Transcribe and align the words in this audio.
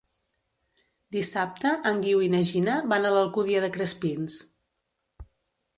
Dissabte 1.15 1.73
en 1.91 2.01
Guiu 2.07 2.23
i 2.27 2.31
na 2.37 2.41
Gina 2.53 2.77
van 2.95 3.07
a 3.09 3.13
l'Alcúdia 3.17 3.61
de 3.67 3.73
Crespins. 3.79 4.41